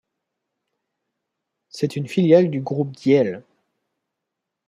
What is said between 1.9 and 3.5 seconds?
une filiale du groupe Diehl.